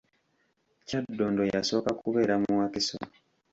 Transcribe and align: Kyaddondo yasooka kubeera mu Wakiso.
Kyaddondo 0.87 1.43
yasooka 1.53 1.91
kubeera 2.01 2.33
mu 2.43 2.51
Wakiso. 2.59 2.97